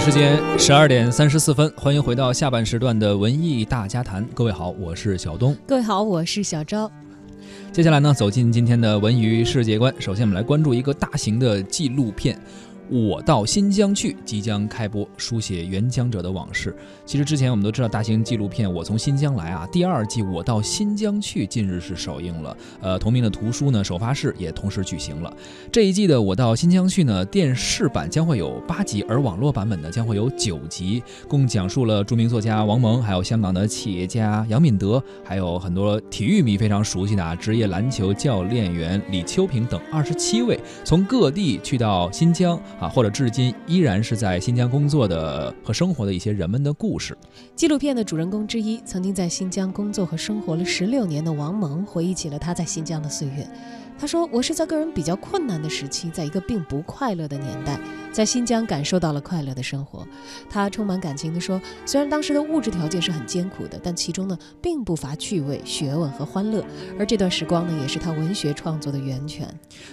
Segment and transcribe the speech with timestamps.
[0.00, 4.26] 时间十二点三十四分，欢迎回到下半时段的文艺大家谈。
[4.32, 5.54] 各位好，我是小东。
[5.66, 6.90] 各位好，我是小昭。
[7.70, 9.94] 接下来呢，走进今天的文娱世界观。
[10.00, 12.40] 首先，我们来关注一个大型的纪录片。
[12.90, 16.74] 我到新疆去即将开播，书写援疆者的往事。
[17.06, 22.56] 其实之前我们都知道，大型纪录片《我从新疆来》啊，第二季《我到新疆去》近日是首映了。
[22.80, 25.32] 呃，同名的图书呢，首发式也同时举行了。
[25.70, 42.60] 这一季的《我到新疆去》呢，电视版将会有八集，而网络版本呢将会有九集，共讲述了著名作家王蒙，还有香港的企业家杨敏德，还有很多体育迷非常熟悉的啊，职业篮球教练员李秋平等二十七位，从各地去到新疆。
[42.80, 47.16] 啊，或者至今依然是在新疆工作的和生活的一些人们的故事。
[47.54, 53.46] 纪录片的主人公之一，曾经在新疆工作和生活了十六年的王蒙，回忆起了他在新疆的岁月。
[53.98, 57.78] 他说：“我是在个人比较困难的时期，在一个并不快乐的年代，
[58.10, 60.08] 在新疆感受到了快乐的生活。”
[60.48, 66.64] 他充满感情地说：“虽然当时的物质条件是很艰苦的，但其中呢，并不乏趣味、学问和欢乐。
[66.98, 69.46] 而这段时光呢，也是他文学创作的源泉。”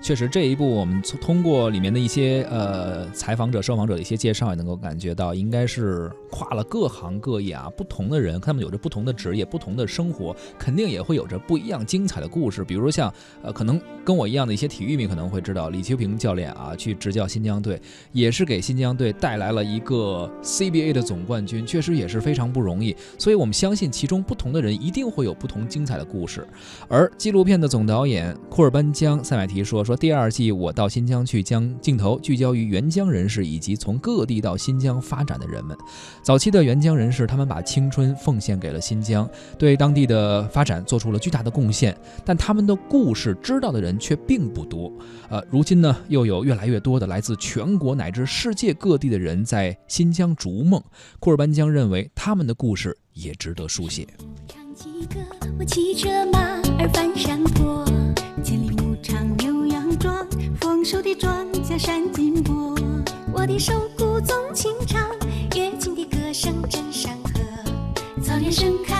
[0.00, 12.64] 确实，这一部我们通过里面的一些呃呃采访者、受访者的一些介绍，也能够感觉到，应该是跨了各行各业啊，不同的人，他们有着不同的职业、不同的生活，肯定也会有着不一样精彩的故事。
[12.64, 13.12] 比如像
[13.42, 13.80] 呃，可能。
[14.02, 17.80] 跟我一样的一些体育迷可能会知道，李秋平教练啊，去执教新疆队，
[18.12, 22.96] 也是给新疆队带来了一个 CBA 的总冠军，确实也是非常不容易。
[23.18, 26.44] 所以我们相信，其中不同的人一定会有不同精彩的故事。
[26.88, 35.76] 而纪录片的总导演库尔班江塞买提说：“说第二季我到新疆去，将镜头聚焦于援疆人士以及从各地到新疆发展的人们。
[36.22, 41.96] 早期的援疆人士，他们把青春奉献给了新疆，对当地的发展做出了巨大的贡献。
[42.24, 44.92] 但他们的故事知道的。”人却并不多，
[45.30, 50.78] 呃，如今呢，又有越来越多的来自全国乃至世界各地的人在新疆逐梦。
[51.18, 54.06] 库尔班江认为，他们的故事也值得书写。
[55.58, 56.38] 我骑着马
[56.78, 57.86] 儿翻山坡，
[60.90, 62.74] 丰收的庄稼闪金波。
[63.32, 65.08] 我的手鼓纵情唱，
[65.54, 67.40] 乐清的歌声震山河。
[68.20, 68.99] 草原盛开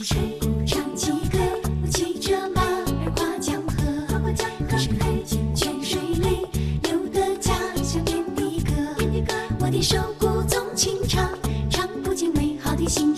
[0.00, 1.38] 骑手鼓唱起歌，
[1.82, 3.84] 我骑着马儿跨江河，
[4.66, 6.46] 歌声流进泉水里，
[6.84, 7.52] 流的家
[7.82, 8.72] 乡遍地歌。
[9.60, 11.28] 我的手鼓纵情唱，
[11.68, 13.14] 唱不尽美好的新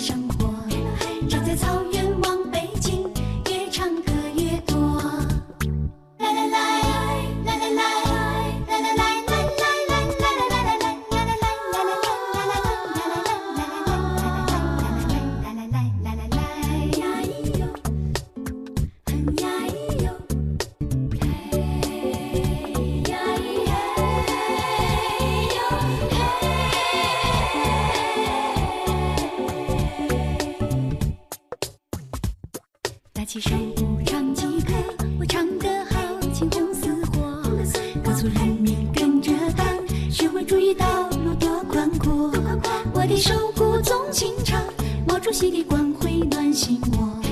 [33.23, 34.73] 打起手鼓唱起歌，
[35.21, 37.41] 我唱得好，情红似火。
[38.03, 39.65] 各族人民跟着党，
[40.11, 42.33] 学会主义道路多宽阔。
[42.93, 44.61] 我的手鼓纵情唱，
[45.07, 47.32] 毛主席的光辉暖心窝。